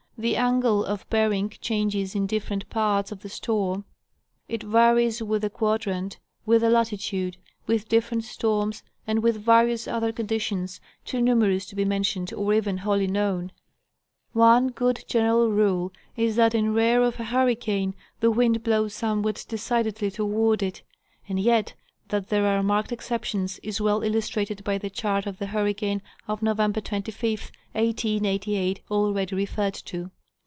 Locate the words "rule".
15.49-15.91